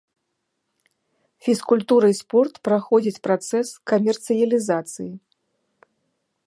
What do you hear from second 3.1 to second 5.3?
працэс камерцыялізацыі.